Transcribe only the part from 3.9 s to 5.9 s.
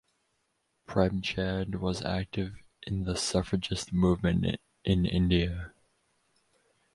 movement in India.